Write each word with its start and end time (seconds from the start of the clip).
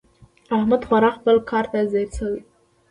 احمد 0.55 0.81
خورا 0.87 1.09
خپل 1.17 1.35
کار 1.49 1.65
ته 1.71 1.79
ځيږ 1.91 2.09
شوی 2.17 2.37
دی. 2.39 2.41